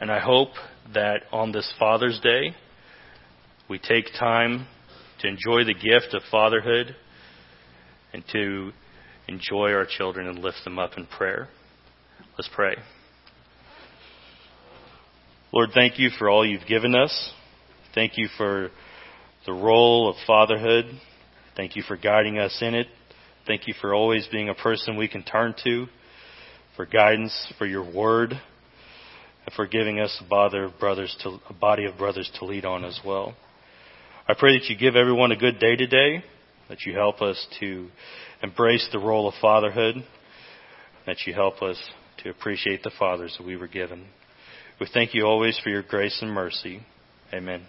And 0.00 0.12
I 0.12 0.20
hope 0.20 0.50
that 0.94 1.22
on 1.32 1.52
this 1.52 1.72
Father's 1.78 2.20
Day, 2.20 2.54
we 3.68 3.78
take 3.78 4.06
time 4.18 4.66
to 5.20 5.28
enjoy 5.28 5.64
the 5.64 5.74
gift 5.74 6.14
of 6.14 6.22
fatherhood 6.30 6.94
and 8.12 8.22
to 8.32 8.70
enjoy 9.26 9.72
our 9.72 9.86
children 9.86 10.28
and 10.28 10.38
lift 10.38 10.58
them 10.64 10.78
up 10.78 10.92
in 10.96 11.06
prayer. 11.06 11.48
Let's 12.38 12.48
pray. 12.54 12.76
Lord, 15.52 15.70
thank 15.74 15.98
you 15.98 16.10
for 16.18 16.30
all 16.30 16.46
you've 16.46 16.66
given 16.66 16.94
us. 16.94 17.32
Thank 17.94 18.12
you 18.16 18.28
for 18.36 18.70
the 19.48 19.54
role 19.54 20.10
of 20.10 20.16
fatherhood. 20.26 20.84
Thank 21.56 21.74
you 21.74 21.82
for 21.82 21.96
guiding 21.96 22.38
us 22.38 22.58
in 22.60 22.74
it. 22.74 22.86
Thank 23.46 23.66
you 23.66 23.72
for 23.80 23.94
always 23.94 24.28
being 24.30 24.50
a 24.50 24.54
person 24.54 24.98
we 24.98 25.08
can 25.08 25.22
turn 25.22 25.54
to, 25.64 25.86
for 26.76 26.84
guidance, 26.84 27.50
for 27.56 27.64
your 27.64 27.82
word, 27.90 28.32
and 28.32 29.54
for 29.56 29.66
giving 29.66 30.00
us 30.00 30.14
a 30.22 30.28
body 30.28 30.58
of 30.58 30.78
brothers 30.78 31.16
to, 31.22 31.38
a 31.48 31.54
body 31.54 31.86
of 31.86 31.96
brothers 31.96 32.30
to 32.38 32.44
lead 32.44 32.66
on 32.66 32.84
as 32.84 33.00
well. 33.06 33.34
I 34.28 34.34
pray 34.38 34.58
that 34.58 34.68
you 34.68 34.76
give 34.76 34.96
everyone 34.96 35.32
a 35.32 35.36
good 35.36 35.58
day 35.58 35.76
today, 35.76 36.22
that 36.68 36.82
you 36.84 36.92
help 36.92 37.22
us 37.22 37.46
to 37.60 37.88
embrace 38.42 38.86
the 38.92 38.98
role 38.98 39.28
of 39.28 39.34
fatherhood, 39.40 39.94
that 41.06 41.26
you 41.26 41.32
help 41.32 41.62
us 41.62 41.82
to 42.22 42.28
appreciate 42.28 42.82
the 42.82 42.92
fathers 42.98 43.34
that 43.38 43.46
we 43.46 43.56
were 43.56 43.66
given. 43.66 44.08
We 44.78 44.88
thank 44.92 45.14
you 45.14 45.24
always 45.24 45.58
for 45.64 45.70
your 45.70 45.82
grace 45.82 46.18
and 46.20 46.30
mercy. 46.30 46.82
Amen. 47.32 47.62